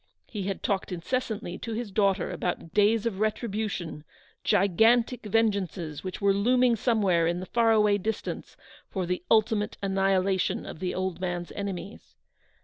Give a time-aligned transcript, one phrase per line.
[0.25, 4.03] He had talked incessantly to his daughter about days of retribution;
[4.43, 8.57] gigantic vengeances which were looming somewhere in the far awav distance,
[8.89, 12.15] for the ultimate annihila tion of the old man's enemies.